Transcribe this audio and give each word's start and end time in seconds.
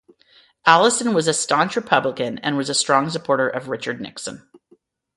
Allyson 0.65 1.13
was 1.13 1.27
a 1.27 1.31
staunch 1.33 1.75
Republican 1.75 2.39
and 2.39 2.57
was 2.57 2.69
a 2.69 2.73
strong 2.73 3.07
supporter 3.11 3.47
of 3.47 3.69
Richard 3.69 4.01
Nixon. 4.01 4.49